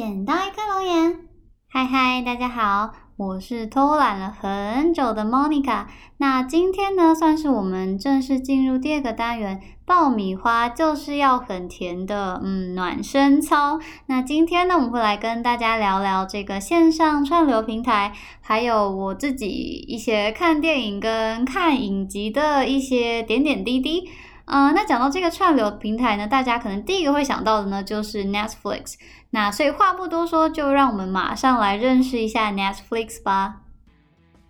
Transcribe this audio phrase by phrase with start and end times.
[0.00, 1.18] 捡到一颗龙眼，
[1.68, 5.84] 嗨嗨，大家好，我是偷懒了很久的 Monica。
[6.16, 13.78] 那今天呢，算是我们正式进入第二个单元，爆米花就是要很甜的，嗯，暖身操。
[14.06, 24.08] 那今天呢，我们会来跟大家聊聊这个线上串流平台，还有我自己一些看电影跟看影集的一些点点滴滴。
[24.50, 28.94] 呃，那讲到这个串流平台呢，大家可能第一个会想到的呢，就是 Netflix。
[29.30, 33.60] 那所以话不多说，就让我们马上来认识一下 Netflix 吧。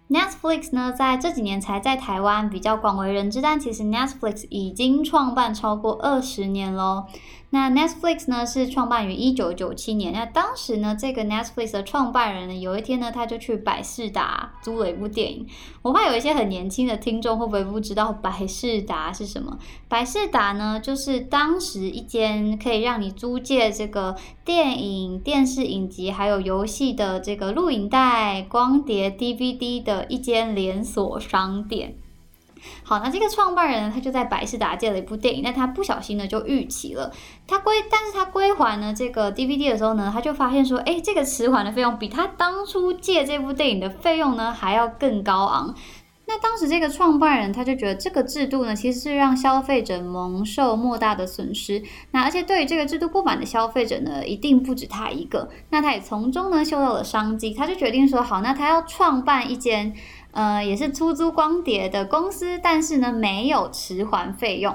[0.08, 7.04] Netflix 呢，在这几年才在台湾比较广为人知，但其实 Netflix 已经创办超过二十年喽。
[7.52, 10.12] 那 Netflix 呢是创办于一九九七年。
[10.12, 15.44] 那当时呢，这个 Netflix 的创办人呢，有一天呢，他就去百事达租了一部电影。
[15.82, 19.58] 我怕有一些很年轻的听众会不会不知道百事达是什么？
[19.88, 31.96] 百事达呢，就是当时一间可以让你租借这个电影、电视影集还有游戏的这个录影带、光碟、DVD 的一间连锁商店。
[32.82, 37.12] 好，那这个创办人呢，他就在百事达借了一部电影，但他不小心呢就逾期了。
[37.46, 45.74] 他归，但是他归还呢这个 DVD 的时候呢，他就发现说，哎，这个迟缓的费用比他当初借这部电影的费用呢还要更高昂。
[46.26, 51.82] 那当时这个创办人他就觉得这个制度呢，其实是让消费者蒙受莫大的损失。
[52.12, 55.48] 那而且对于这个制度不满的消费者呢，一定不止他一个。
[55.70, 59.92] 那他也从中呢嗅到了商机，他就决定说，好，那他要创办一间。
[60.32, 64.74] 呃，也是出租光碟的公司，但是呢，没有迟还费用。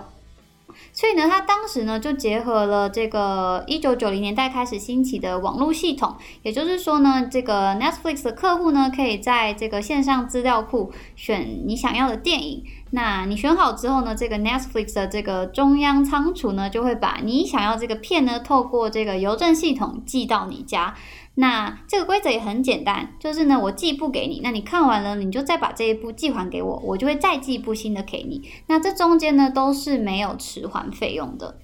[0.91, 12.63] 所以呢，他当时呢就结合了这个一九九零年代开始兴起的网络系统，也就是说呢，这个 Netflix 的客户呢可以在这个线上资料库选你想要的电影。
[12.91, 20.93] 那你选好之后呢，这个 Netflix 的这个中央仓储呢就会把你想要这个片呢透过这个邮政系统寄到你家。
[21.35, 28.49] 那这个规则也很简单，就是呢，我寄一部给你，那你看完了，你就再把这一部寄还给我，我就会再寄一部新的给你。
[28.67, 31.57] 那这中间呢都是没有迟还费用的。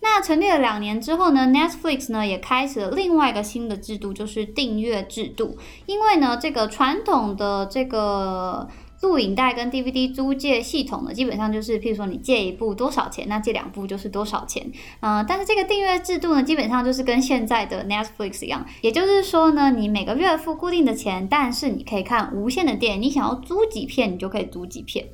[0.00, 5.58] 那成立了两年之后呢，Netflix 呢也开始了另外一个新的制度，就是订阅制度。
[5.86, 8.68] 因为呢，这个传统的这个。
[9.00, 14.72] 录影带跟 DVD 租借系统呢，基本上就是，譬如说你借一部多少钱，那借两部就是多少钱。
[15.00, 25.08] 嗯，但是这个订阅制度呢，基本上就是跟现在的 Netflix 一样，也就是说呢，你每个月付固定的钱，但是你可以看无限的电影，你想要租几片，你就可以租几片。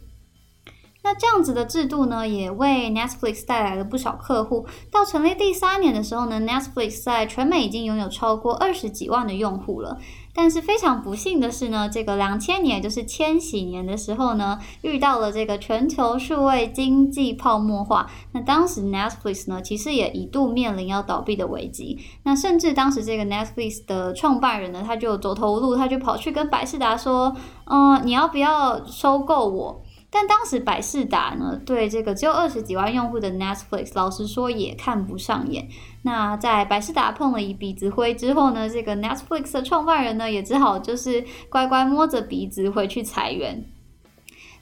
[1.06, 4.66] 那这样子的制度呢，也为 Netflix 带来了不少客户。
[4.90, 9.98] 到成立第三年的时候呢，Netflix 在全美已经拥有超过二十几万的用户了。
[10.34, 18.10] 但是非常不幸的是呢，这个两千年，就是千禧年的时候呢，遇到了这个全球数位经济泡沫化。
[18.32, 21.98] 那当时 Netflix 呢，其实也一度面临要倒闭的危机。
[22.24, 27.36] 那甚至当时这个 Netflix 的创办人呢，他就走投无路，他就跑去跟百事达说
[27.70, 29.82] ：“嗯，你要不要收购我？”
[30.16, 35.68] 但当时百事达呢，对这个只有二十几万用户的 Netflix，老实说也看不上眼。
[36.02, 43.64] 那在百事达碰了一鼻子灰之后呢，这个 Netflix 的创办人呢，也只好就是乖乖摸着鼻子回去裁员。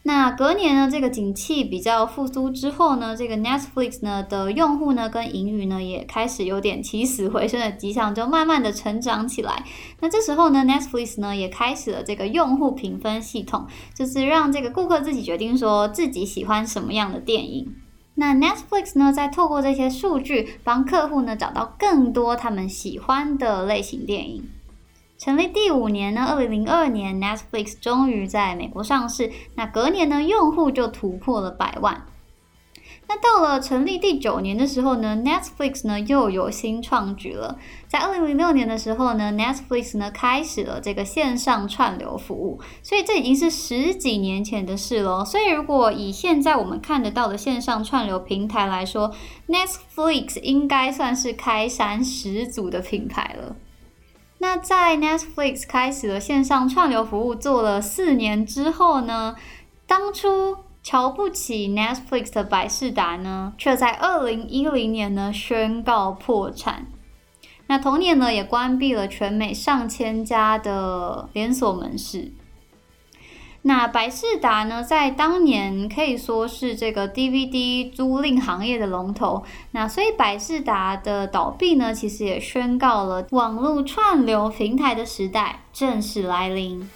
[0.05, 9.65] 那隔年呢，这个景气比较复苏之后呢，这个 Netflix 呢的用户呢跟盈余呢也开始有点起死回生的迹象，就慢慢的成长起来。
[10.01, 17.73] 那这时候呢，Netflix 呢也开始了这个用户评分系统，就是让这个顾客自己决定说自己喜欢什么样的电影。
[18.17, 24.49] 那 Netflix 呢再透过这些数据，帮客户呢找到更多他们喜欢的类型电影。
[25.23, 29.31] 成立第五年呢，二零零二年，Netflix 终于在美国上市。
[29.55, 32.09] 那隔年呢，用户就突破了百万。
[33.07, 37.57] 那到了成立第九年的时候呢，Netflix 呢又有新创举了。
[37.87, 42.61] 在二零零六年的时候呢，Netflix 呢开始了这个线上串流服务。
[42.83, 45.25] 所以这已经是十几年前的事了。
[45.25, 49.15] 所以如果以现在我们看得到的线上串流平台来说
[49.47, 53.55] ，Netflix 应该算是开山始祖的品牌了。
[54.43, 59.37] 那在 Netflix 开始了线上串流服务做了四年之后呢，
[59.87, 66.89] 当初瞧不起 Netflix 的百事达呢，却在二零一零年呢宣告破产。
[67.69, 72.33] 那同年呢，也关闭了全美上千家的连锁门市。
[73.65, 79.45] 那百事达呢，在当年可以说是这个 DVD 租赁行业的龙头。
[79.71, 86.91] 那所以百事达的倒闭呢，其实也宣告了网络串流平台的时代正式来临。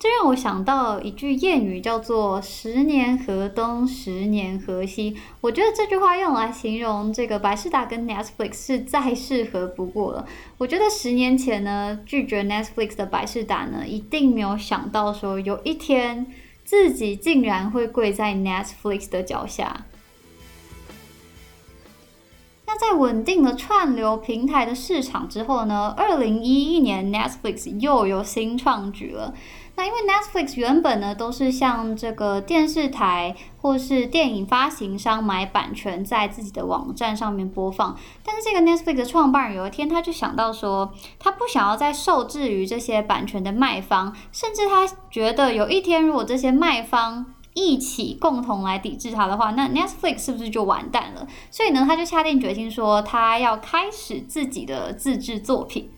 [0.00, 5.14] 这让我想到一句谚语，叫做“十年河东，十年河西”。
[5.42, 10.26] 我觉得这句话用来形容这个百事达跟 Netflix 是再适合不过了。
[10.56, 16.26] 我觉得十年前呢，拒绝 Netflix 的百事达呢，一定没有想到说有一天
[16.64, 19.84] 自己竟然会跪在 Netflix 的脚下。
[22.66, 25.92] 那在稳定了串流平台的市场之后呢？
[25.94, 29.34] 二零一一年，Netflix 又有新创举了。
[29.80, 37.96] 那因为 Netflix 原本呢都是向这个电视台或是电影发行商买版权，在自己的网站上面播放。
[38.22, 47.24] 但是这个 Netflix 的创办人有一天他就想到说，他不想要再受制于这些版权的卖方，甚至他觉得有一天如果这些卖方
[47.54, 51.26] 一起共同来抵制他的话，那 Netflix 是不是就完蛋了？
[51.50, 55.90] 所以呢，他就下定决心说，他要开始自己的自制作品。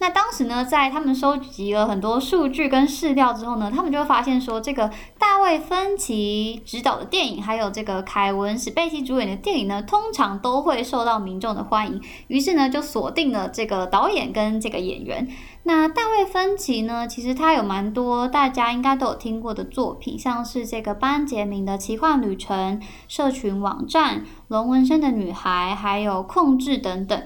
[0.00, 12.00] 那当时呢，在他们收集了很多数据跟试料之后呢，他们就发现说，这个大卫芬奇执导的电影，还有这个凯文史贝西主演的电影呢，通常都会受到民众的欢迎。
[12.28, 15.28] 于是呢，就锁定了这个导演跟这个演员。
[15.64, 27.22] 那大卫芬奇呢，其实他有蛮多大家应该都有听过的作品，像是这个班杰明的奇幻旅程、社群网站、龙纹身的女孩，还有控制等等。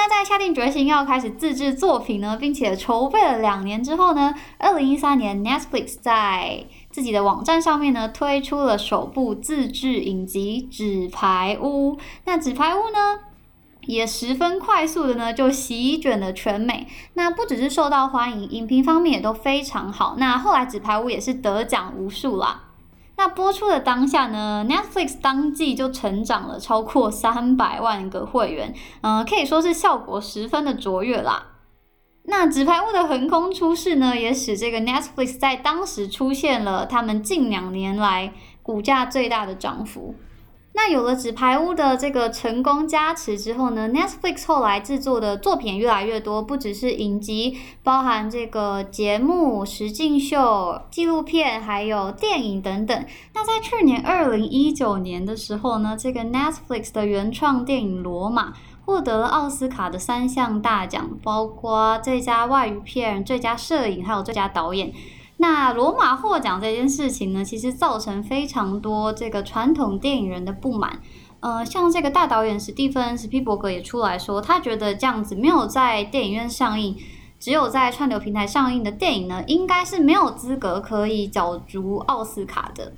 [0.00, 11.96] 那在下定决心要开始自制作品呢，并且筹备了两年之后呢，二零一三年 Netflix 在自己的网站上面呢推出了首部自制影集《纸牌屋》。
[12.26, 13.22] 那《纸牌屋》呢
[13.86, 16.86] 也十分快速的呢就席卷了全美。
[17.14, 20.14] 那不只是受到欢迎，影评方面也都非常好。
[20.16, 22.67] 那后来《纸牌屋》也是得奖无数啦。
[23.18, 31.48] 那播出的当下呢，Netflix 当季就成长了超过三百万个会员，嗯，可以说是效果十分的卓越啦。
[32.22, 38.32] 那纸牌屋的横空出世呢，也使这个 Netflix 在当时出现了他们近两年来
[38.62, 40.14] 股价最大的涨幅。
[40.80, 53.04] 那有了纸牌屋的这个成功加持之后呢，Netflix 后来制作的作品越来越多，不只是影集，包含这个节目、实境秀、纪录片，还有电影等等。
[53.34, 58.50] 那在去年二零一九年的时候呢，这个 Netflix 的原创电影《罗马》
[58.84, 64.92] 获得了奥斯卡的三项大奖，包括最佳外语片、最佳摄影，还有最佳导演。
[65.40, 71.00] 那罗马获奖这件事情呢，其实造成非常多这个传统电影人的不满。
[71.40, 76.96] 呃，像这个大导演史蒂芬·史皮伯格也出来说，他觉得这样子没有在电影院上映，
[77.38, 82.92] 只有在串流平台上映的电影呢，应该是没有资格可以角逐奥斯卡的。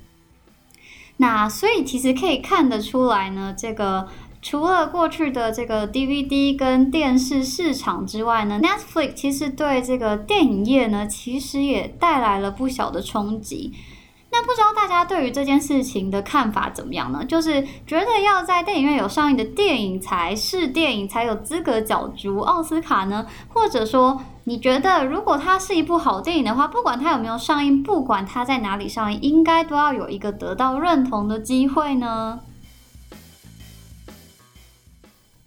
[1.17, 4.07] 那所以其实可以看得出来呢，这个。
[4.41, 13.71] 除了过去的这个 DVD 跟电视市场之外呢，Netflix 其实对这个电影业呢，其实也带来了不小的冲击。
[14.33, 17.23] 那不知道大家对于这件事情的看法怎么样呢？
[17.25, 23.27] 就是觉得要在电影院有上映的电影才是电影才有资格角逐奥斯卡呢？
[23.49, 32.39] 或者说，你觉得如果它是一部好电影的话，不管它有没有上映，不管它在哪里上映，应该都要有一个得到认同的机会呢？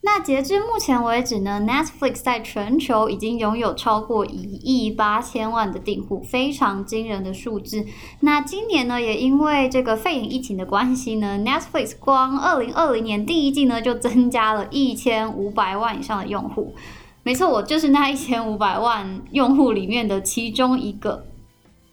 [0.06, 7.87] 那截至目前为止呢，Netflix 在全球已经拥有超过一亿八千万的订户，非常惊人的数字。
[8.21, 16.75] 那今年呢，也因为这个肺炎疫情的关系呢，Netflix 光二零二零年第一季呢就增加了一千五百万以上的用户。
[17.23, 21.25] 没错，我就是那一千五百万用户里面的其中一个。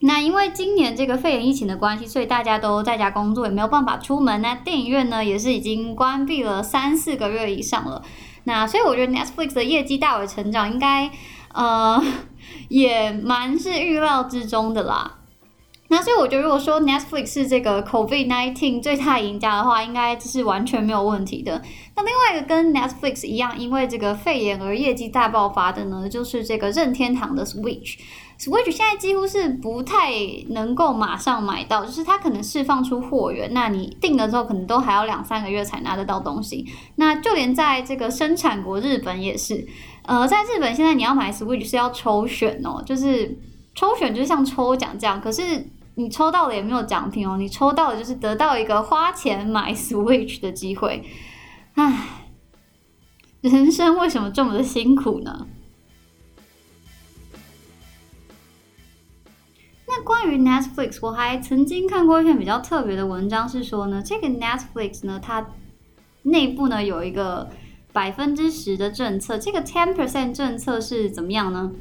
[0.02, 4.42] 那因为今年这个肺炎疫情的关系，所以大家都在家工作，也没有办法出门。
[4.42, 8.02] 那电影院呢，也是已经关闭了三四个月以上了。
[8.44, 11.10] 那所以我觉得 Netflix 的业绩大为成长，应该
[11.54, 12.02] 呃
[12.68, 15.18] 也蛮是预料之中的啦。
[15.92, 21.60] 那所以我觉得，如果说 Netflix 是这个 COVID nineteen 最大赢家的话，应该是完全没有问题的。
[21.94, 27.98] 那另外一个跟 Netflix 一样，因为这个肺炎而业绩大爆发的呢，就是这个任天堂的 Switch。
[28.38, 30.10] Switch 现在几乎是不太
[30.48, 36.66] 能够马上买到，就是它可能释放出货源，那你订了之后可能都还要两三个月才拿得到东西。
[36.96, 39.68] 那就连在这个生产国日本也是，
[40.06, 43.38] 呃，在日本现在你要买 Switch 是要抽选哦，就是
[43.74, 51.04] 抽选就是像抽奖这样，可是你抽到了也没有奖品哦，你抽到的就是得到一个花钱买 Switch 的机会。
[51.74, 52.30] 唉，
[53.42, 55.46] 人生为什么这么的辛苦呢？
[59.86, 65.46] 那关于 Netflix，我还曾经看过一篇比较特别的文章，是说呢，这个 Netflix 呢，它
[66.22, 67.50] 内部呢有一个
[67.92, 69.36] 百分之十的政策。
[69.36, 71.72] 这个 ten percent 政策是怎么样呢？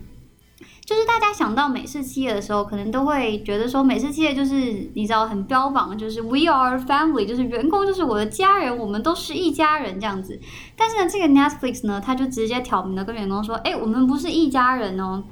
[0.84, 10.38] 就是大家想到美式企业的时候，可能都会觉得说，美式企业就是你知道很标榜，就是 we are family，就是员工就是我的家人，我们都是一家人这样子。
[10.76, 15.24] 但是呢，这个 Netflix 呢，他就直接挑明了跟员工说，哎，我们不是一家人哦，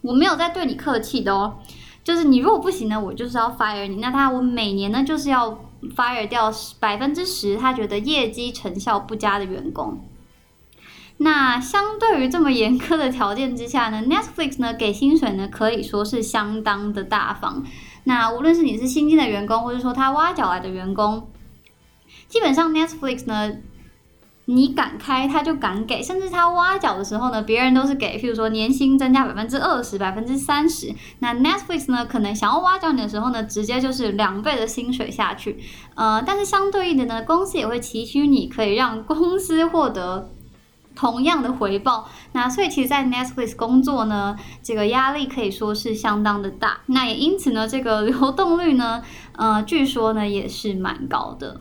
[0.00, 1.58] 我没有在对你客气的哦，
[2.02, 3.96] 就是你如果不行呢，我就是要 fire 你。
[3.96, 5.58] 那他我每年呢就是要
[5.94, 9.98] fire 掉百分之十，他觉得业绩成效不佳的员工。
[11.20, 17.64] 那相对于这么严苛的条件之下呢，Netflix 呢给薪水呢可以说是相当的大方。
[18.04, 21.28] 那无论是你是新进的员工，或者说他挖角来的员工，
[22.28, 23.52] 基本上 Netflix 呢，
[24.44, 30.94] 你敢开他就敢给，甚至他挖角的时候呢，别人都是给，譬如说年薪增加百分之二十、百分之三十。
[31.18, 35.58] 那 Netflix 呢，可能想要挖角你的时候呢，直接就是两倍的薪水下去。
[35.96, 40.30] 呃，但是相对应的呢，公司也会期许你可以让公司获得。
[40.98, 46.80] 同样的回报，那所以其实，在 Netflix 工作呢，这个压力可以说是相当的大。
[46.86, 49.00] 那也因此呢，这个流动率呢，
[49.36, 51.60] 呃，据说呢也是蛮高的。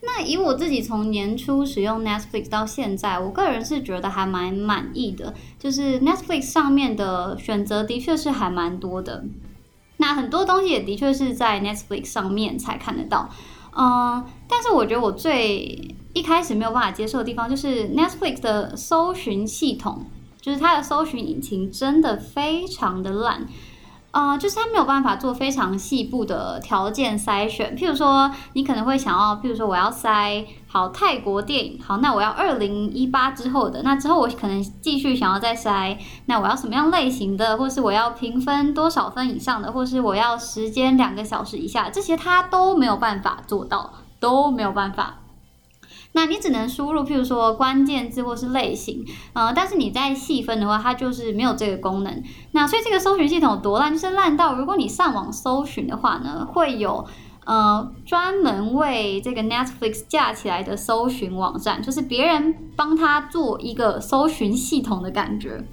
[0.00, 5.32] 那以我自己从年初使用 Netflix 到现在，我个人是觉得还蛮满意的。
[5.60, 9.24] 就是 Netflix 上面的选择的确是还蛮多的，
[9.98, 13.30] 那很多东西也的确是在 Netflix 上面才看得到。
[13.74, 20.04] 嗯，但是我觉得我最一开始没有办法接受的地方，就是 Netflix 的搜寻系统，
[20.40, 23.46] 就是它的搜寻引擎真的非常的烂，
[24.10, 27.74] 呃，就是它没有办法做非常细部的条件筛选。
[27.74, 45.20] 譬如说，你可能会想要，譬如说我要筛好泰国电影，好，那我要二零一八之后的，那之后我可能继续想要再筛，那我要什么样类型的，或是我要评分多少分以上的，或是我要时间两个小时以下，这些它都没有办法做到，都没有办法。
[46.14, 49.02] 那你只能输入，譬如说关键字或是类型，
[49.32, 52.22] 呃，但是你在细分的话，它就是没有这个功能。
[52.50, 57.06] 那所以这个搜寻系统有多烂，就是烂到如果你上网搜寻的话呢，会有
[57.46, 65.64] 呃专门为这个 Netflix 架起来的搜寻网站，就是别人帮他做一个搜寻系统的感觉，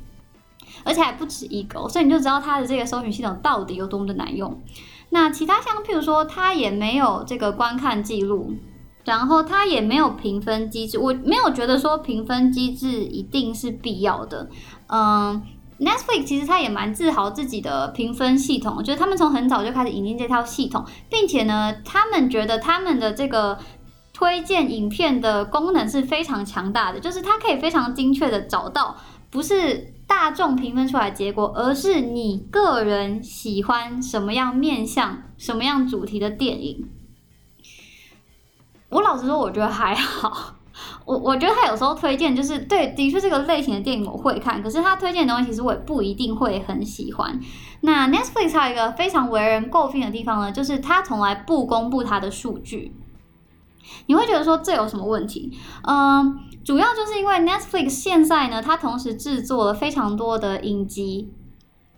[0.86, 4.62] 而且还不止一个，所以你就知道它的这个搜寻系统到底有多么的难用。
[5.10, 8.54] 那其他像譬如说，它也没有这个观看记录。
[9.06, 14.48] 然后它也没有评分机制，我没有觉得说评分机制一定是必要的。
[14.88, 15.42] 嗯
[15.80, 23.58] ，Netflix 其实它也蛮自豪自己的评分系统，就是他们从很早就开始引进这套系统，并且呢，他们觉得他们的这个
[24.14, 28.98] 推荐影片的功能是非常强大的，就是它可以非常精确的找到
[29.32, 36.90] 不是大众评分出来结果，而是你个人喜欢什么样面向、什么样主题的电影。
[38.90, 40.56] 我老实说，我觉得还好。
[41.06, 47.40] 我我觉得他有时候推荐就是对，的确这个类型的电影我会看，可是他推荐的东西其实我也不一定会很喜欢。
[47.82, 52.96] 那 Netflix 还有一个非常为人诟病的地方呢，就是他从来不公布他的数据。
[54.06, 55.52] 你会觉得说这有什么问题？
[55.84, 61.34] 嗯，主要就是因为 Netflix 现在呢，它同时制作了非常多的影集，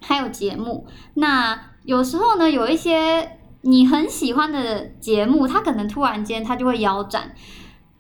[0.02, 0.88] 还有节目。
[1.16, 3.38] 那有时候呢，有一些。
[3.62, 7.36] 你很喜欢的节目，它可能突然间它就会腰斩，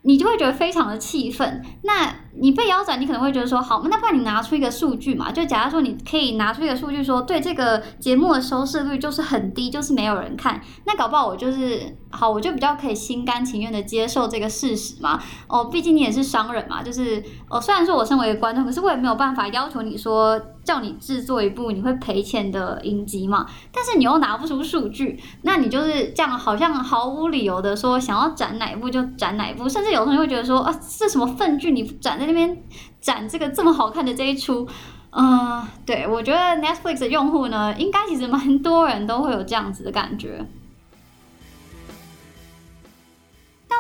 [0.02, 1.64] 你就会觉得非常的气愤。
[1.84, 5.32] 那你被腰斩，你可能会觉得说，好，那不然你拿出一个数据嘛？
[5.32, 10.60] 就假如说你可以拿出一个数据说，对这个节目的收视率就是很低，就是没有人看。
[10.86, 15.22] 那搞不好我就是好，我就比较可以心甘情愿的接受这个事实嘛。
[15.48, 20.42] 哦，毕竟你也是商人嘛，就是哦，虽然说我身为一个观众，可是我也没有办法要求你说。
[20.64, 23.46] 叫你制作一部你会赔钱的影集嘛？
[23.72, 32.58] 但是你又拿不出数据，那你就是这样，好像毫无理由的说想要展哪一部就展哪一部，甚至有同学会觉得说啊，这什么粪剧，你展在那边
[33.00, 34.68] 展这个这么好看的这一出，
[35.12, 40.46] 嗯，对我觉得 Netflix 的用户呢，应该其实蛮多人都会有这样子的感觉。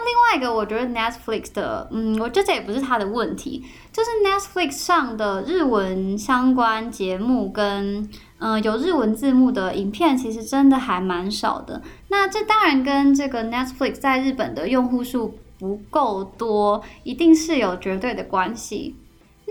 [0.05, 11.81] 另外一个，我觉得 Netflix 的，嗯，我觉得这也不是他的问题，就是 Netflix 上的日文相关节目跟，嗯，有日文字幕的影片，其实真的还蛮少的。
[12.09, 18.95] 那这当然跟这个 Netflix 在日本的用户数不够多，一定是有绝对的关系。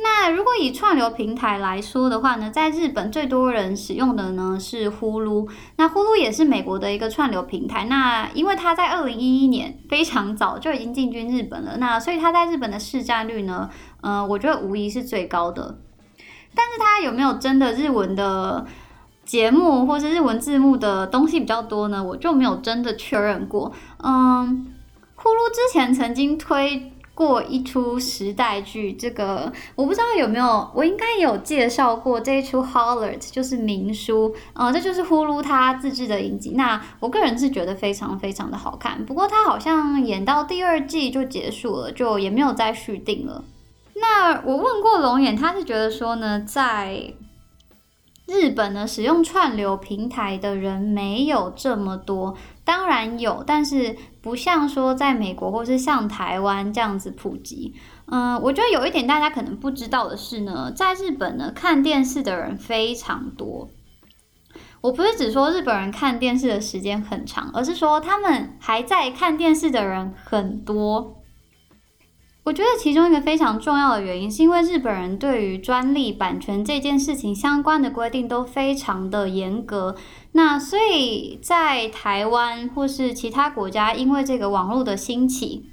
[0.02, 5.48] 那如果以串流平台来说的话呢，在日本最多人使用的呢是呼噜。
[5.76, 7.84] 那呼噜也是美国的一个串流平台。
[7.84, 13.68] 那因为它在二零一一年非常早就已经进军日本了，那所以它在日本的市占率呢，
[14.00, 15.78] 呃，我觉得无疑是最高的。
[16.54, 18.66] 但是它有没有真的日文的
[19.24, 22.02] 节目或是日文字幕的东西比较多呢？
[22.02, 23.72] 我就没有真的确认过。
[24.02, 24.66] 嗯，
[25.16, 26.92] 呼噜之前曾经推。
[27.20, 36.52] 过一出时代剧，这个我不知道有没有，我应该有介绍过这一出《Hollert》，就是《明书》，呃，这就是呼噜他自制的影集。
[36.56, 43.44] 那我个人是觉得非常非常的好看，不过他好像演到第二季就结束了，就也没有再续订了。
[43.96, 47.12] 那我问过龙眼，他是觉得说呢，在
[48.26, 52.34] 日本呢，使用串流平台的人没有这么多，
[52.64, 57.74] 当然有，但是不像说在美国或是像台湾这样子普及。
[58.06, 63.68] 嗯，我觉得有一点大家可能不知道的是呢，在日本呢，看电视的人非常多。
[64.80, 71.18] 我不是只说日本人看电视的时间很长，而是说他们还在看电视的人很多。
[72.42, 79.94] 我觉得其中一个非常重要的原因，是因为日本人对于专利版权这件事情相关的规定都非常的严格。
[80.32, 85.70] 那所以在台湾或是其他国家，因为这个网络的兴起，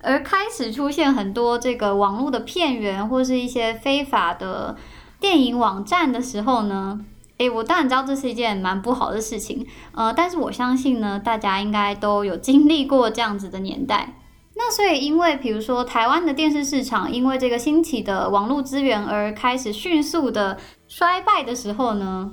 [0.00, 4.76] 而开始出现很多这个网络的片源或是一些非法的
[5.18, 7.00] 电影网站的时候呢，
[7.38, 14.14] 诶，我当然知道这是一件蛮不好的事情，呃，但是我相信呢，大家应该都有经历过这样子的年代。
[14.54, 22.30] 那所以，因为比如说台湾的电视市场，因为这个兴起的网络资源而开始迅速的衰败的时候呢，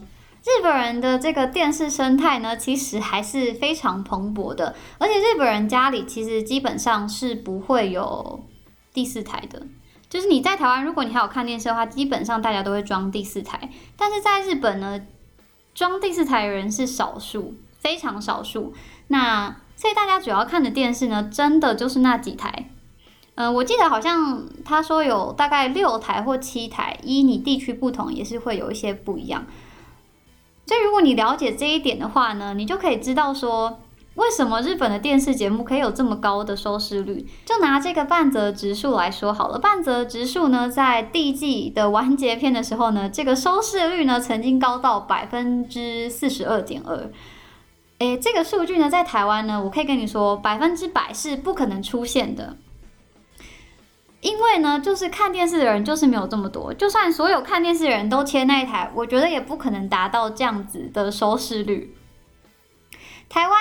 [0.48, 4.74] 日本人的这个电视生态呢，其实还是非常蓬勃的。
[4.98, 8.46] 而且日本人家里其实基本上是不会有
[8.94, 9.64] 第四台的，
[10.10, 13.70] 就是你在台湾，如果你还有看电视的话，基本上大家都会装第四台。
[13.98, 15.02] 但是在日本呢，
[15.76, 18.74] 装第四台的人是少数，非常少数。
[19.10, 22.70] 那所以大家主要看的电视呢，真的就是那几台。
[23.36, 29.46] 嗯，我记得好像他说有大概六台或七台，依你地区不同，也是会有一些不一样。
[30.68, 33.80] 所以如果你了解这一点的话呢，你就可以知道说，
[34.16, 37.26] 为什么日本的电视节目可以有这么高的收视率。
[37.46, 47.10] 就拿这个半泽直树来说好了，半泽直树呢，在第一季的完结篇的时候呢，这个收视率呢，曾经高到百分之四十二点二。
[48.00, 52.58] 诶，这个数据呢，在台湾呢，我可以跟你说，百分之百是不可能出现的，
[54.28, 61.96] 因为呢，就是看电视的人就是没有这么多，就算所有看电视的人都切那一台，我觉得也不可能达到这样子的收视率。
[63.30, 63.58] 台湾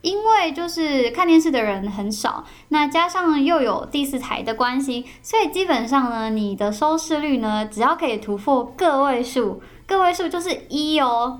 [0.00, 11.38] 因为就是看电视的人很少，那加上又有第四台的关系，所以基本上呢，你的收视率呢，只要可以突破个位数，个位数就是一哦。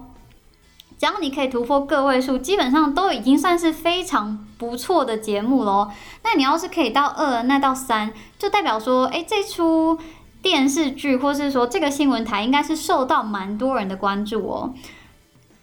[1.04, 5.90] 只要你可以突破个位数，基本上都已经算是非常不错的节目喽。
[6.22, 9.98] 那你要是可以到二，那到三，就代表说，哎，这出
[10.40, 14.72] 电视剧或是说这个新闻台应该是受到蛮多人的关注哦。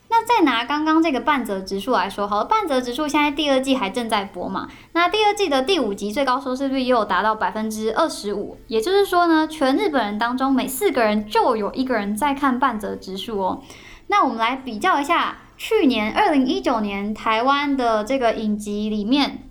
[0.10, 4.68] 那再拿刚刚这个半泽直树来说，好了，半泽直树现在第二季还正在播嘛？
[4.94, 13.64] 那第二季的第五集最高收视率也有达到百分之二十五，也就是说呢，全日本人当中每四个人就有一个人在看半泽直树哦。
[14.12, 19.48] 那我们来比较一下，去年二零一九年台湾的这个影集里面，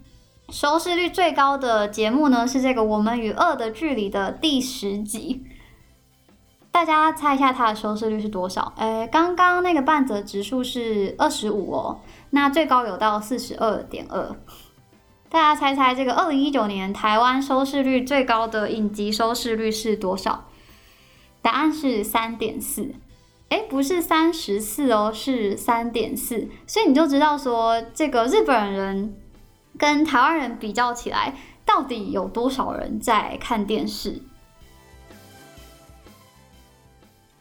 [0.51, 5.47] 收视率最高的节目呢是这个《我们与恶的距离》的第十集。
[6.71, 8.75] 大家猜一下它的收视率是多少？
[8.77, 14.37] 诶，刚刚那个半泽指数是二十五哦，那最高有到四十二点二。
[15.31, 20.49] 大家猜猜这个二零一九年台湾收视率最高的影集收视率是多少？
[21.41, 22.95] 答案是三点四。
[23.51, 29.17] 哎，不是三十四哦，是三点四，所以你就知道说，这个日本人
[29.77, 31.37] 跟台湾人比较起来，
[31.67, 34.23] 到底有多少人在看电视？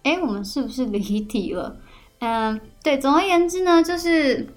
[0.01, 1.77] 哎，我们是不是离题了？
[2.19, 4.47] 嗯，对，总而言之呢，就是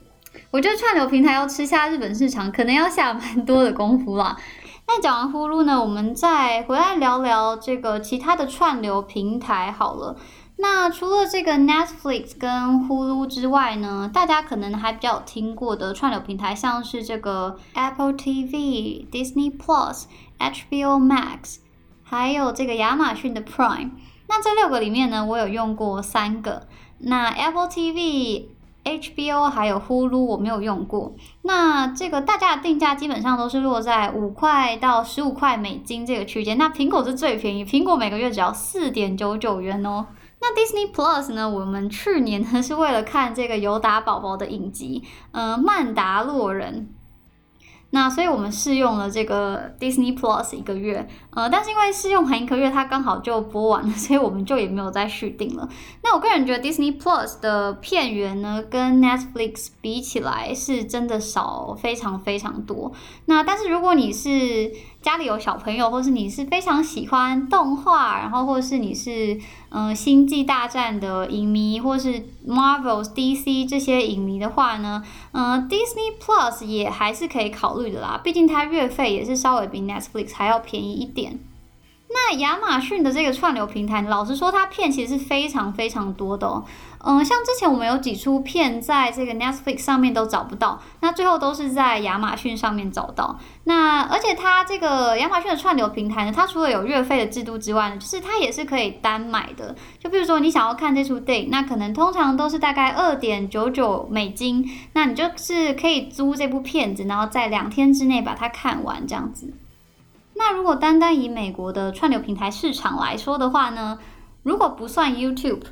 [0.51, 4.39] 我觉得串流平台要吃下日本市场，可能要下蛮多的功夫啦。
[4.87, 10.17] 那讲完呼噜呢，我们再回来聊聊这个其他的串流平台好了。
[10.59, 20.05] 那除了这个 Netflix 跟 Hulu 之外呢，大家可能还比较听过的串流平台，像是这个 Apple TV、Disney Plus、
[20.39, 21.57] HBO Max，
[22.05, 23.91] 还有这个亚马逊的 Prime。
[24.29, 26.69] 那这六个里面呢，我有用过三个。
[26.99, 28.47] 那 Apple TV、
[28.85, 31.15] HBO 还有 Hulu 我没有用过。
[31.43, 36.57] 那这个大家的定价基本上都是落在五块到十五块美金这个区间。
[36.57, 40.07] 那苹果是最便宜，苹果每个月只要四点九九元哦。
[40.45, 41.49] 那 Disney Plus 呢？
[41.49, 46.93] 我们去年呢是为了看这个尤达宝宝的影集，呃，曼达洛人。
[47.95, 55.69] 那所以我们试用了这个 Disney Plus 一个月，呃，但是因为试用还一个月，它刚好就播完了， 所以我们就也没有再续订了。
[56.03, 62.91] 那我个人觉得 Disney Plus 的片源呢，跟 Netflix 比起来是真的少非常非常多。
[63.27, 69.37] 那但是如果你是家里有小朋友，或是你是非常喜欢动画，然后或是你是
[69.71, 81.41] 嗯星际大战的影迷，或是 Marvels、DC 这些影迷的话呢，嗯，Disney Plus 也还是可以考虑的啦，毕竟它月费也是稍微比 Netflix 还要便宜一点。
[82.15, 86.63] 那亚马逊的这个串流平台，老实说，它片其实是非常非常多的哦。
[87.05, 93.39] 嗯，像之前我们有几出片在这个 Netflix 上面都找不到，那最后都是在亚马逊上面找到。
[93.65, 99.75] 那而且它这个亚马逊的串流平台呢，它除了有月费的制度之外呢，就是它也是可以单买的。
[99.99, 109.53] 就比如说你想要看这出电影，那可能通常都是大概二点九九美金，那你就是可以租这部片子，然后在两天之内把它看完这样子。
[110.35, 113.99] 那如果单单以美国的串流平台市场来说的话呢，
[114.45, 115.63] 如果不算 YouTube，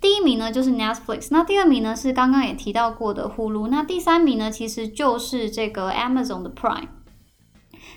[0.00, 6.88] 第一名呢就是 Netflix，那第二名呢是刚刚也提到过的 Hulu，那第三名呢其实就是这个 Amazon 的 Prime。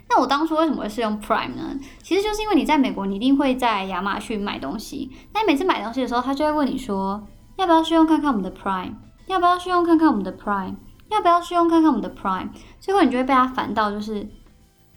[0.09, 1.79] 那我当初为什么会是用 Prime 呢？
[2.01, 7.25] 其实就是因为你在美国，你一定会在亚马逊买东西，那你每次买东西的时候，他就会问你说，
[7.57, 8.93] 要不要试用看看我们的 Prime？
[9.27, 10.75] 要不要试用看看我们的 Prime？
[11.09, 12.49] 要不要试用看看我们的 Prime？
[12.81, 14.27] 最后你就会被他烦到，就是。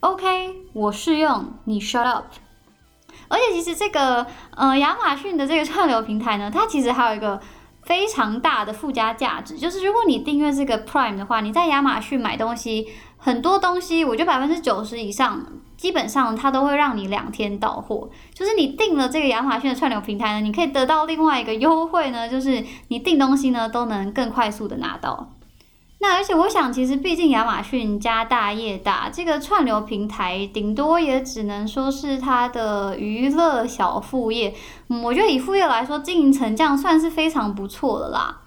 [0.01, 2.27] OK，我试用，你 shut up。
[3.29, 7.41] 而且其实这个呃亚马逊的这个串流平台呢，它其实还有一个
[7.83, 15.45] 非常大的附加价值，就是如果你订阅这个 Prime 的话，你在亚马逊买东西，很多东西，我觉得百分之九十以上，
[15.77, 18.09] 基本上它都会让你两天到货。
[18.35, 25.31] 就是你订了这个亚马逊的串流平台呢，你可以得到另外一个优惠呢，就是你订东西呢都能更快速的拿到。
[26.07, 34.55] 那而且我想，其实毕竟亚马逊家大业大，这个串流平台顶多也只能说是它的娱乐小副业。
[34.87, 38.43] 嗯，我觉得以副业来说，经营成这样算是非常不错的啦。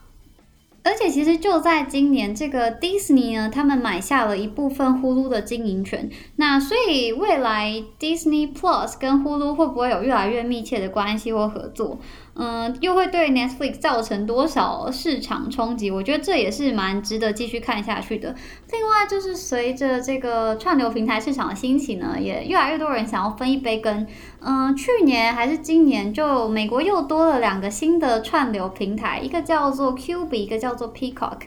[0.85, 6.09] 而且其实就在今年，这个迪士尼呢，他们买下了一部分呼噜的经营权。
[6.37, 11.99] 那所以未来 Disney Plus 跟呼噜会不会有越来越密切的关系或合作？
[12.41, 15.91] 嗯，又会对 Netflix 造成多少市场冲击？
[15.91, 18.33] 我觉得这也是蛮值得继续看下去的。
[18.71, 24.07] 另外就是随着这个串流平台市场的兴起呢，也越来越多人想要分一杯羹。
[24.39, 31.41] 嗯，去年还是今年，就美国又多了两个新的串流平台，一个叫做 q b 一个叫做 Peacock。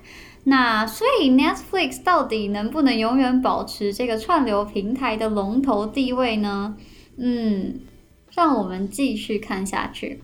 [0.45, 6.77] 那所以 Netflix 到底能不能永远保持这个串流平台的龙头地位呢？
[7.17, 7.81] 嗯，
[8.35, 10.21] 让我们继续看下去。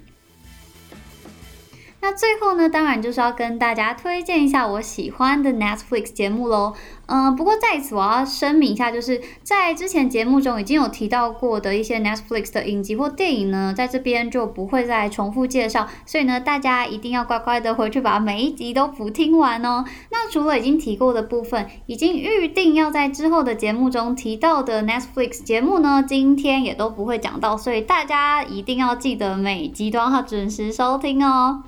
[2.00, 6.74] 那最后呢，当然就是要跟大家推荐一下我喜欢的 Netflix 节目喽。
[7.06, 15.88] 嗯，不过在此我要声明一下，就是在之前节目中已经有提到过的一些 Netflix 的影集或电影呢，在这边就不会再重复介绍。
[16.06, 19.84] 所以呢，大家一定要乖乖的回去把每一集都补听完哦。
[20.11, 31.64] 那除了已经提过的部分，已经预定要在之后的节目中提到的 Netflix 节目呢，今天也都不会讲到，所以大家一定要记得每集都要准时收听哦。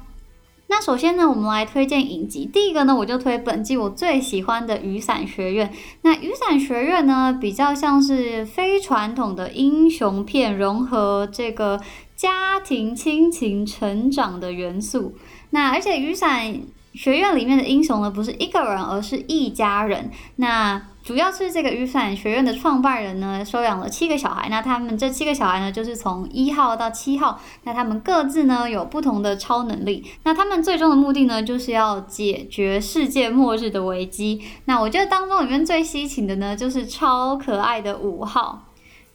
[0.71, 2.47] 那首先呢，我们来推荐影集。
[2.47, 5.69] 第一个呢，我就推本季我最喜欢的《雨伞学院》。
[6.03, 11.81] 那《雨伞学院》呢，比较像是非传统的英雄片，融合这个
[12.15, 15.17] 家庭亲情成长的元素。
[15.51, 16.61] 那而且雨伞
[16.95, 20.09] 学院里面的英雄呢，不是一个人，而是一家人。
[20.37, 20.81] 那
[21.11, 24.49] 主要是这个雨伞学院的创办人呢，收养了七个小孩。
[24.49, 27.41] 那他们这七个小孩呢，就是从一号到七号。
[27.65, 30.09] 那他们各自呢有不同的超能力。
[30.23, 34.41] 那他们最终的目的呢，就是要解决世界末日的危机。
[34.67, 38.67] 那我觉得当中里面最吸睛的呢，就是超可爱的五号。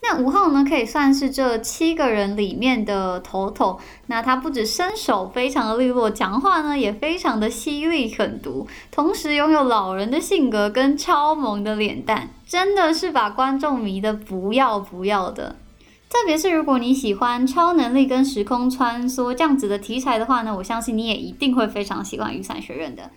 [0.07, 3.79] 那五号呢，可以算是这七个人里面的头头。
[4.05, 15.55] 那他不止身手非常的利落，讲话呢也非常的犀利狠毒，同时拥有老人的性格跟超萌的脸蛋，真的是把观众迷的不要不要的。
[16.07, 23.09] 特别是如果你喜欢超能力跟时空穿梭这样子的题材的话呢，我相信你也一定会非常喜欢雨伞学院的。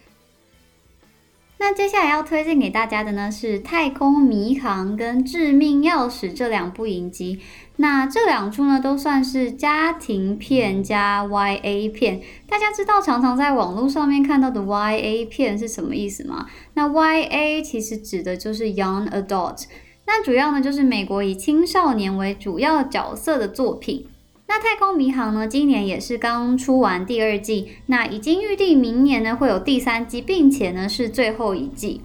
[1.61, 7.41] 那接下来要推荐给大家的呢是《太空迷航》跟《致命钥匙》这两部影集。
[7.77, 12.21] 那这两出呢都算是家庭片加 YA 片。
[12.49, 16.47] 大家知道常常在网络上面看到的 YA 片是什么意思吗？
[16.75, 19.65] 那 YA 其实指的就是 Young Adult。
[20.07, 24.07] 那主要呢就是美国以青少年为主要角色的作品。
[24.51, 25.47] 那《太空迷航》呢？
[25.47, 32.01] 今年也是刚出完第二季，那已经预定明年呢会有第三季，并且呢是最后一季。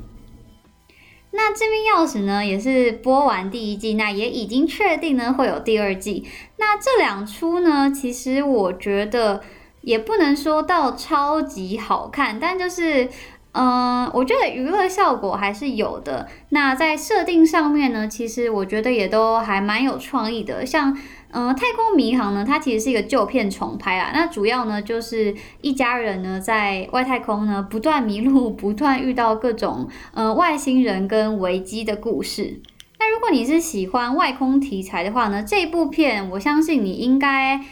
[1.31, 6.25] 那《致命钥匙》呢也是播完第一季，那也已经确定呢会有第二季。
[6.57, 9.41] 那这两出呢，其实我觉得
[9.79, 13.07] 也不能说到超级好看，但就是
[13.53, 16.27] 嗯，我觉得娱乐效果还是有的。
[16.49, 20.65] 那在设定上面呢，其实我觉得也都还蛮有创意的。
[20.65, 20.97] 像，
[21.29, 24.09] 嗯，太空迷航呢，它其实是一个旧片重拍啦。
[24.11, 32.59] 那主要呢就是一家人呢在外太空呢不断迷路，不断遇到各种呃外星人跟危机的故事。
[32.97, 37.63] 那如果你是喜欢外空题材的话呢，这部片我相信你应该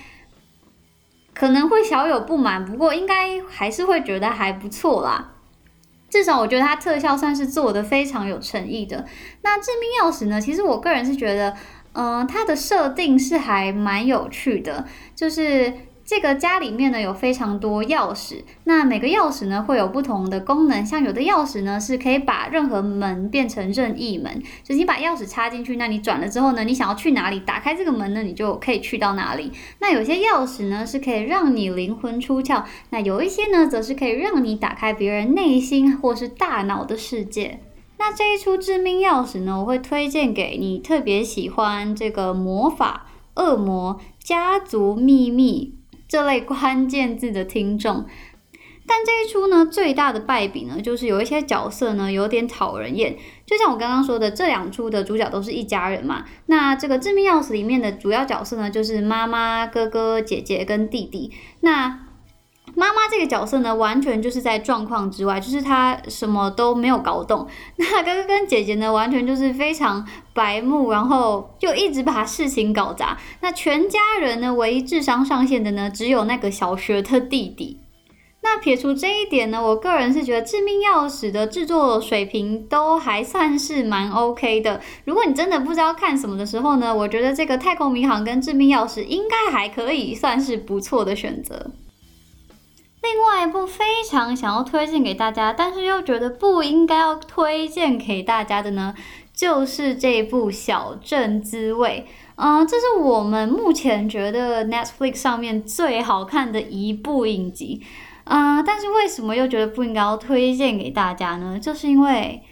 [1.33, 5.30] 可能会小有不满，不过应该还是会觉得还不错啦。
[6.11, 9.05] 至少我觉得它特效算是做的非常有诚意的。
[9.41, 10.39] 那致命钥匙呢？
[10.39, 11.55] 其实我个人是觉得，
[11.93, 15.73] 嗯，它的设定是还蛮有趣的，就是。
[16.11, 29.53] 这个家里面呢有非常多钥匙，那每个钥匙呢会有不同的功能，像有的钥匙呢是可以把任何门变成任意门，就是你把钥匙插进去，那你转了之后呢，你想要去哪里，打开这个门呢，你就可以去到哪里。
[29.79, 37.61] 那有些钥匙呢是可以让你灵魂出窍，那有一些呢则是可以让你打开别人内心或是大脑的世界。
[37.99, 45.77] 那这一出致命钥匙呢，我会推荐给你特别喜欢这个魔法、恶魔、家族秘密。
[46.11, 48.05] 这类关键字的听众，
[48.85, 53.15] 但这一出呢，最大的败笔呢，就是有一些角色呢有点讨人厌。
[53.45, 56.25] 就像我刚刚说的，这两出的主角都是一家人嘛。
[56.47, 61.31] 那这个致命钥匙里面的主要角色呢，就是妈妈、哥哥、姐姐跟弟弟。
[61.61, 62.07] 那
[62.75, 67.47] 妈妈这个角色呢，完全就是在状况之外，就是她什么都没有搞懂。
[67.77, 73.17] 那哥哥跟姐姐呢，完全就是非常白目，然后就一直把事情搞砸。
[73.41, 77.79] 那全家人呢，唯一智商上线的呢，只有那个小学的弟弟。
[78.43, 84.81] 那撇除这一点呢，我个人是觉得《致命钥匙》的制作水平都还算是蛮 OK 的。
[85.05, 91.69] 如果你真的不知道看什么的时候呢，我觉得这个《太空迷航》跟《致命钥匙》应该还可以算是不错的选择。
[93.01, 98.93] 另外一部非常想要推荐给大家，但是又觉得不应该要推荐给大家的呢，
[99.33, 102.05] 就是这部《小镇滋味》。
[102.35, 107.81] 嗯，这是我们目前觉得 Netflix 上面最好看的一部影集。
[108.23, 111.59] 啊，但是为什么又觉得不应该要推荐给大家呢？
[111.59, 112.43] 就是因为，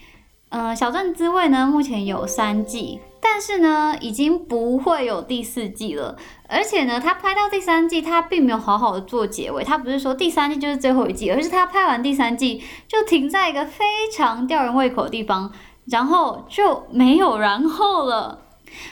[0.49, 2.99] 嗯，《小镇滋味》呢目前有三季。
[3.21, 6.17] 但是呢，已经不会有第四季了。
[6.47, 9.63] 而且呢，他拍到第三季，他并没有好好的做结尾。
[9.63, 15.51] 他不是说第三季就是最后一季，而是他拍完第三季就停在一个非常吊人胃口的地方，
[15.85, 18.39] 然后就没有然后了。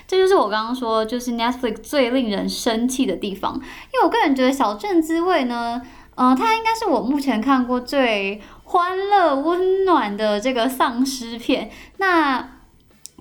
[0.08, 3.54] 这就是我刚刚说，就是 Netflix 最令人生气的地方。
[3.56, 5.82] 因为我个人觉得《小镇滋味》呢，
[6.16, 11.70] 呃，它应该是我目前看过最欢乐温暖的这个丧尸片。
[11.98, 12.57] 那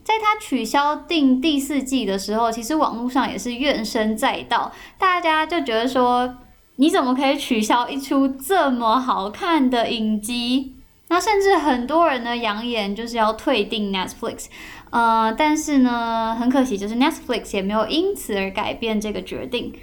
[0.07, 6.33] 在他取消定第四季的时候，其实网络上也是怨声载道，大家就觉得说，
[6.77, 10.77] 你怎么可以取消一出这么好看的影集？
[11.09, 14.47] 那甚至很多人呢扬言就是要退订 Netflix，
[14.91, 19.75] 呃，但是呢，很可惜，就是 Netflix 也没有因此而改变这个决定。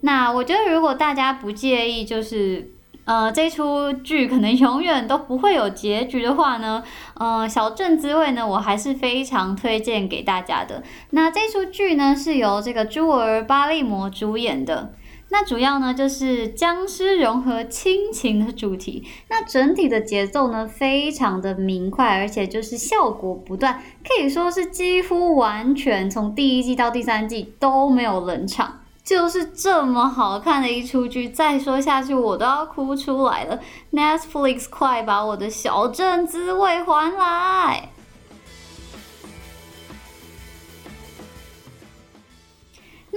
[0.00, 2.72] 那我觉得，如果大家不介意，就是。
[3.08, 10.82] 呃，这出剧可能永远都不会有结局的话呢，呃，小镇滋味呢，我还是非常推荐给大家的。
[11.10, 14.92] 那这出剧呢，是由这个朱尔巴利摩主演的。
[15.30, 19.02] 那主要呢就是僵尸融合亲情的主题。
[19.30, 28.80] 那整体的节奏呢，非常的明快，而且就是效果不断，可以说是几乎完全从第一季到第三季都没有冷场。
[29.08, 33.58] 就是这么好看的一出剧，再说下去我都要哭出来了。
[33.90, 37.88] Netflix，快把我的小镇滋味还来！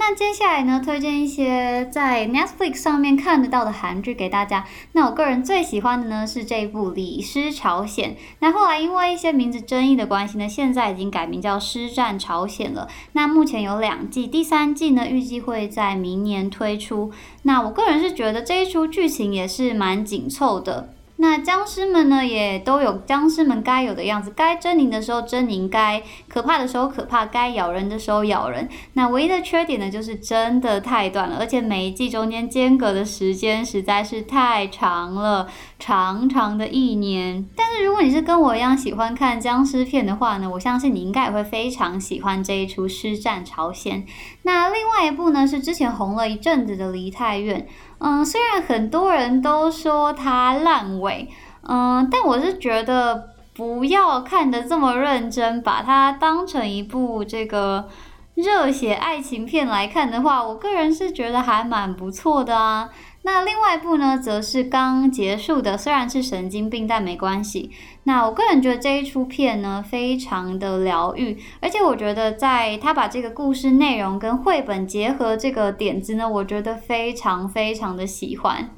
[0.04, 4.64] 那接下来呢，推荐一些在 Netflix 上面看得到的韩剧给大家。
[4.94, 8.10] 那我个人最喜欢的呢是这一部《李师朝鲜》。
[8.40, 12.88] 那后来因为一些名字争议的关系呢，现在已经改名叫《师战朝鲜》了。
[13.12, 17.12] 那目前有两季，第三季呢预计会在明年推出。
[17.42, 20.92] 那我个人是觉得这一出剧情也是蛮紧凑的。
[21.22, 28.68] 那僵尸们呢，也都有僵尸们该有的样子，该狰狞的时候狰狞，该可怕的时候可怕，该咬人的时候咬人。
[28.94, 35.46] 那唯一的缺点呢，就是真的太短了，而且每一季中间间隔的时间实在是太长了，
[35.78, 37.48] 长长的一年。
[37.54, 44.02] 但是如果你是跟我一样喜欢看僵尸片的话呢，我相信你应该也会非常喜欢这一出《师战朝鲜》。
[44.42, 47.60] 那另外一部呢，是之前红了一阵子的《梨泰院》。
[48.04, 51.28] 嗯，虽然很多人都说它烂尾，
[51.62, 57.88] 嗯，但我是觉得不要看得这么认真，把它当成一部这个
[58.34, 62.88] 热血爱情片来看的话，我个人是觉得还蛮不错的啊。
[63.24, 67.70] 那另外一部呢，则是刚结束的，虽然是神经病，但没关系。
[68.02, 78.70] 那我个人觉得这一出片呢，非常的疗愈，而且我觉得在他把这个故事内容跟绘本结合这个点子呢，我觉得非常非常的喜欢。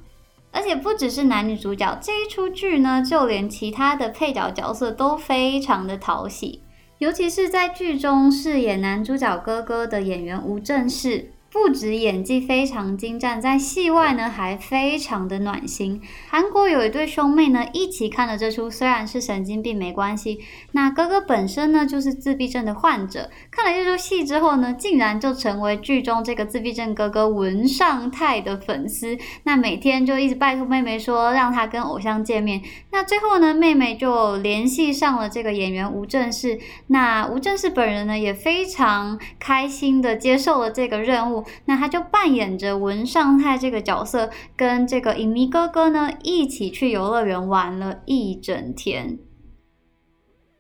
[0.53, 6.63] 而且不只是男女主角，这一出剧呢，就连其他的配角角色都非常的讨喜，
[6.99, 11.31] 尤其是在剧中饰演男主角哥哥的演员吴正式。
[11.55, 16.03] 不止演技非常精湛，在戏外呢还非常的暖心。
[16.29, 20.41] 韩国有一对兄妹呢一起看了这出，虽然是神经病没关系。
[20.73, 29.17] 那哥哥本身呢就是自闭症的患者，看了这出戏之后呢，竟然就成为剧中这个自闭症哥哥文尚泰的粉丝。
[29.45, 32.61] 那每天就一直拜托妹妹说让他跟偶像见面。
[32.91, 36.59] 那最后呢，妹妹就联系上了这个演员吴正式。
[36.89, 41.44] 那吴正式本人呢也非常开心的接受了这个任务。
[41.67, 49.19] 那他就扮演着文尚泰这个角色，跟这个影迷哥哥呢一起去游乐园玩了一整天。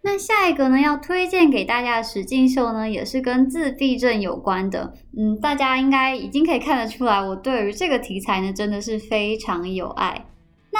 [0.02, 4.92] 那下一个呢要推荐给大家的实境秀呢，也是跟自闭症有关的。
[5.16, 10.26] 嗯，大家应该已经可以看得出来，我对于这个题材呢真的是非常有爱。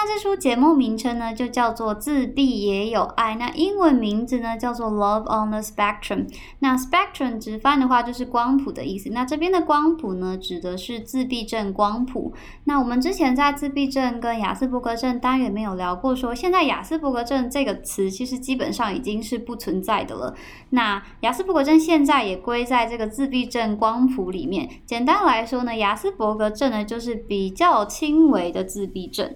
[0.06, 3.34] 这出节目名称呢，就叫做《自闭也有爱》。
[3.38, 6.28] 那英文名字呢，叫做《Love on the Spectrum》。
[6.60, 9.10] 那 Spectrum 直翻的话，就是光谱的意思。
[9.10, 12.32] 那这边的光谱呢，指的是自闭症光谱。
[12.64, 20.34] 那我们之前在自闭症跟雅斯伯格症单元没有聊过，说现在雅斯伯格症这个词其实基本上已经是不存在的了。
[20.70, 24.68] 那雅斯伯格症现在也归在这个自闭症光谱里面。
[24.84, 29.34] 简单来说呢，雅斯伯格症呢，就是比较轻微的自闭症。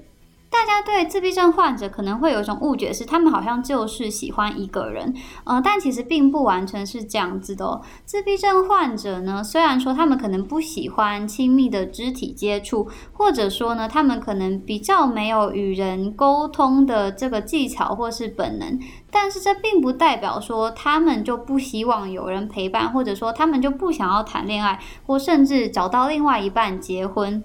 [0.51, 7.81] 大家对自闭症患者可能会有一种误解，是他们好像就是喜欢一个人，呃，但其实并不完全是这样子的哦。
[8.05, 18.81] 自闭症患者呢，虽然说他们可能不喜欢亲密的肢体接触，或者说呢，他们可能比较没有与人沟通的这个技巧或是本能，
[19.11, 27.45] 但是这并不代表说他们就不希望有人陪伴，或者说他们就不想要谈恋爱，或甚至找到另外一半结婚。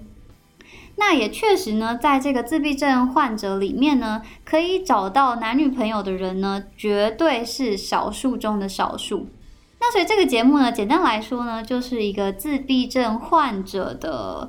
[0.96, 9.26] 那也确实呢，在这个自闭症患者里面呢，可以找到男女朋友的人呢，绝对是少数中的少数。
[9.80, 14.48] 那所以这个节目呢，简单来说呢，就是一个自闭症患者的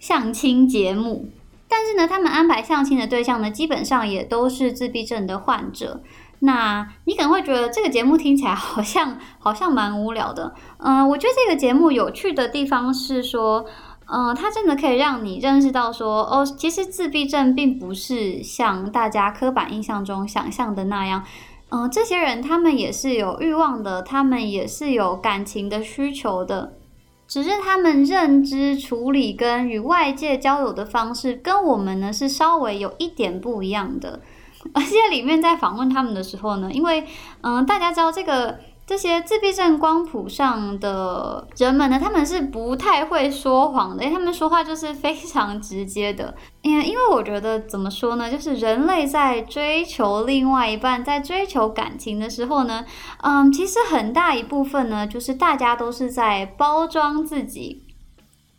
[0.00, 1.30] 相亲节目。
[1.68, 6.02] 但是呢，他们安排相亲的对象呢，基本上也都是自闭症的患者。
[6.40, 10.52] 那你可能会觉得这个节目听起来好像好像蛮无聊的。
[10.78, 13.64] 嗯，我觉得这个节目有趣的地方是说。
[14.08, 21.24] 嗯，它真的可以让你认识到说，哦，其实自闭症并不是像大家刻板印象中想象的那样。
[21.70, 26.74] 嗯，这些人他们也是有欲望的，他们也是有感情的需求的，
[27.26, 34.20] 只是他们认知处理跟与外界交友的方式跟我们呢是稍微有一点不一样的。
[34.72, 37.04] 而且里面在访问他们的时候呢，因为
[37.40, 38.60] 嗯，大家知道这个。
[38.86, 46.32] 这些自闭症光谱上的人们呢，他们是不太会说谎的，因为他们说话就是非常直接的。
[46.62, 52.84] 因为，因为我觉得怎么说呢，就是人类在追求另外一半，在追求感情的时候呢，
[53.22, 57.82] 嗯，其实很大一部分呢，就是大家都是在包装自己，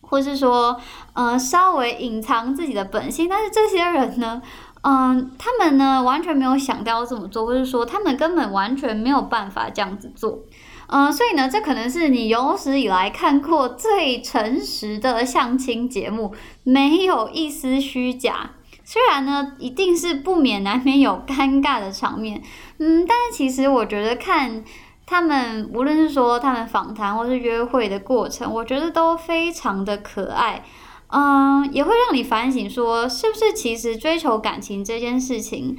[0.07, 0.75] 或是说，
[1.13, 3.29] 呃，稍微隐藏自己的本性。
[3.29, 4.41] 但是这些人呢？
[4.83, 10.39] 嗯，他们呢完全没有想到要这么做，或者说他们根本完全没有办法这样子做。
[10.87, 18.51] 嗯，所以呢，这可能是你有史以来看过最诚实的相亲节目，没有一丝虚假。
[18.85, 22.41] 虽然呢，一定是不免难免有尴尬的场面，
[22.77, 24.63] 嗯，但是其实我觉得看
[25.07, 30.63] 他们，无论是说他们访谈或是约会的过程，我觉得都非常的可爱。
[31.07, 35.77] 嗯，也会让你反省，说是不是其实追求感情这件事情，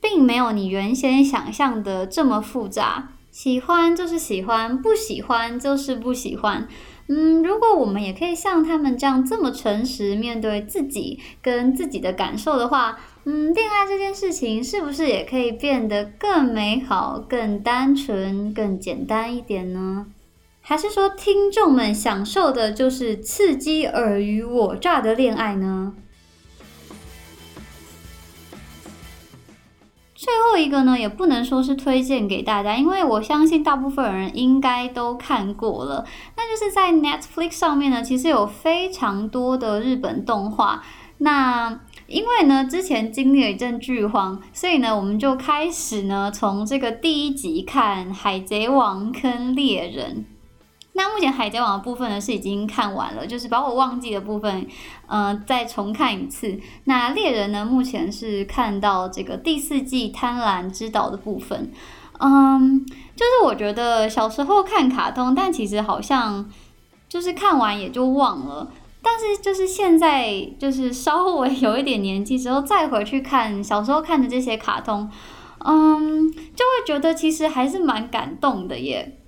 [0.00, 3.10] 并没有你原先想象的这么复杂。
[3.30, 6.66] 喜欢就是喜欢，不喜欢就是不喜欢。
[7.08, 20.06] 嗯，如果我们也可以像他们这样这么诚实面对自己跟自己的感受的话，嗯，恋爱这件事情是不是也可以变得更美好、更单纯、更简单一点呢？
[20.60, 25.94] 还是说，听众们享受的就是刺激尔虞我诈的恋爱呢？
[30.14, 36.04] 最后一个呢，也不能说是推荐给大家，因为我相信大部分人应该都看过了。
[36.36, 40.82] 那就是在 Netflix 上面呢，其实有非常多的日本动画。
[41.18, 41.80] 那
[42.12, 50.16] 因为呢，之前经历了一阵剧荒，所以呢，我们就开始呢，从这个第一集看《海贼王》跟《猎人》。
[50.92, 54.66] 那目前《海贼王》的部分呢是已经看完了，就是把我忘记的部分，
[55.06, 56.60] 嗯，再重看一次。
[56.84, 61.72] 那猎人呢，目前是看到这个第四季贪婪之岛的部分。
[62.18, 62.84] 嗯，
[63.16, 66.50] 就是我觉得小时候看卡通，但其实好像
[67.08, 68.70] 就是看完也就忘了。
[69.02, 75.10] 但是就是现在，就是稍微有一点年纪之后，再回去看小时候看的这些卡通，
[75.64, 79.18] 嗯，就会觉得其实还是蛮感动的耶。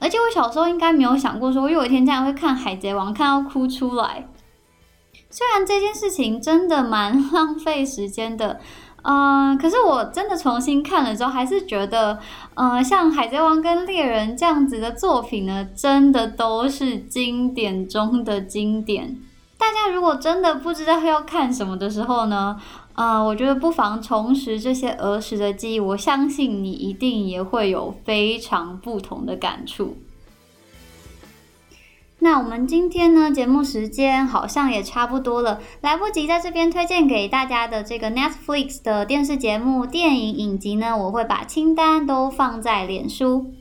[0.00, 4.28] 而且我小时候应该没有想过，说我有一天竟然会看《海贼王》，看到哭出来。
[5.30, 8.60] 虽然这件事情真的蛮浪费时间的。
[9.06, 12.18] 嗯，可是我真的重新看了之后，还是觉得，
[12.54, 19.18] 嗯，像《海贼王》跟《猎人》这样子的作品呢，真的都是经典中的经典。
[19.58, 22.58] 大家如果真的不知道要看什么的时候呢，
[22.94, 29.98] 嗯，我觉得不妨重拾这些儿时的记忆，我相信你一定也会有非常不同的感触。
[32.24, 43.52] 那我们今天呢，节目时间好像也差不多了，来不及在这边推荐给大家的这个 Netflix 的电视节目、电影影集呢，我会把清单都放在脸书。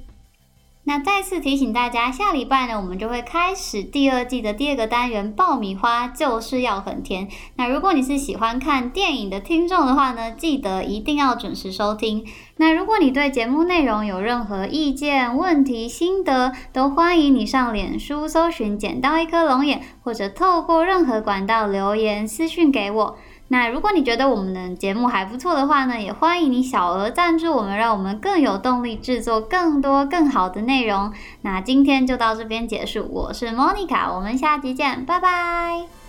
[0.85, 7.27] 那再次提醒大家，下礼拜呢，我们就会开始第二季的第二个单元《爆米花就是要很甜》。
[7.55, 12.25] 那如果你是喜欢看电影的听众的话呢，记得一定要准时收听。
[12.57, 23.17] 那如果你对节目内容有任何意见、问题、心得，都欢迎你上脸书搜寻“捡到一颗龙眼”，或者透过任何管道留言私讯给我。
[23.53, 31.13] 那如果你觉得我们的节目还不错的话呢，也欢迎你小额赞助我们，让我们更有动力制作更多更好的内容。
[31.43, 36.02] 那今天就到这边结束，我是 Monica，我们下期见，拜拜。